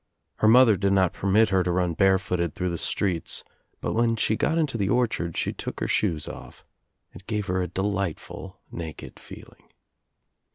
Her 0.37 0.47
mother 0.47 0.77
did 0.77 0.93
not 0.93 1.13
permit 1.13 1.49
her 1.49 1.61
to 1.61 1.71
run 1.71 1.93
bare 1.93 2.17
fooled 2.17 2.55
through 2.55 2.71
the 2.71 2.79
streets 2.79 3.43
but 3.81 3.93
when 3.93 4.15
she 4.15 4.35
got 4.35 4.57
Into 4.57 4.75
the 4.75 4.89
orchard 4.89 5.37
she 5.37 5.53
took 5.53 5.79
her 5.79 5.87
shoes 5.87 6.27
ofF. 6.27 6.65
It 7.13 7.27
gave 7.27 7.45
her 7.45 7.61
a 7.61 7.67
delightful 7.67 8.59
naked 8.71 9.19
feeling. 9.19 9.61